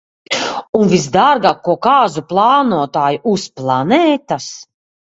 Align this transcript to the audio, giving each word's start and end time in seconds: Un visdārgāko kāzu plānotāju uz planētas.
Un 0.79 0.89
visdārgāko 0.93 1.75
kāzu 1.89 2.25
plānotāju 2.35 3.25
uz 3.37 3.49
planētas. 3.61 4.53